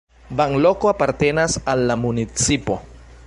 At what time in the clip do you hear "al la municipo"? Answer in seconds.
1.75-2.81